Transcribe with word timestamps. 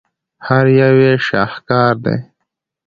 هر 0.47 0.65
یو 0.81 0.93
یې 1.03 1.09
یو 1.17 1.23
شاهکار 1.29 1.93
دی. 2.03 2.17